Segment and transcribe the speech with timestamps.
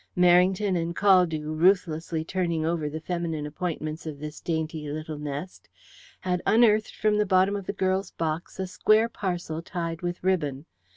[0.17, 5.69] Merrington and Caldew, ruthlessly turning over the feminine appointments of this dainty little nest,
[6.21, 10.65] had unearthed from the bottom of the girl's box a square parcel tied with ribbon.